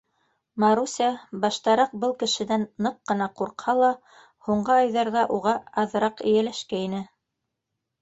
Маруся 0.61 1.09
баштараҡ 1.43 1.93
был 2.05 2.15
кешенән 2.23 2.65
ныҡ 2.87 2.97
ҡына 3.13 3.29
ҡурҡһа 3.43 3.77
ла, 3.83 3.93
һуңғы 4.51 4.77
айҙарҙа 4.81 5.29
уға 5.39 5.57
аҙыраҡ 5.87 6.29
эйәләшкәйне. 6.29 7.09